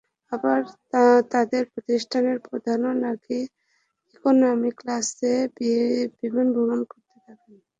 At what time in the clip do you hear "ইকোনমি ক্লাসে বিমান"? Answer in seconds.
4.15-6.47